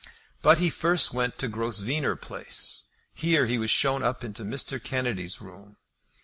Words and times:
But 0.41 0.57
he 0.57 0.71
first 0.71 1.13
went 1.13 1.37
to 1.37 1.47
Grosvenor 1.47 2.15
Place. 2.15 2.85
Here 3.13 3.45
he 3.45 3.59
was 3.59 3.69
shown 3.69 4.01
up 4.01 4.23
into 4.23 4.43
Mr. 4.43 4.83
Kennedy's 4.83 5.39
room. 5.39 5.77